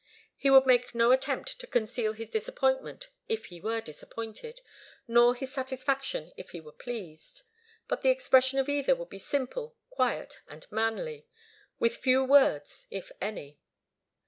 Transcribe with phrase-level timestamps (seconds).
[0.35, 4.59] He would make no attempt to conceal his disappointment if he were disappointed,
[5.07, 7.43] nor his satisfaction if he were pleased,
[7.87, 11.27] but the expression of either would be simple, quiet and manly,
[11.77, 13.59] with few words, if any.